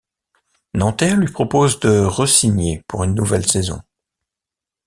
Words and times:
Nanterre 0.73 1.15
lui 1.15 1.31
propose 1.31 1.79
de 1.79 1.99
ressigner 2.03 2.83
pour 2.87 3.03
une 3.03 3.13
nouvelle 3.13 3.45
saison. 3.47 3.83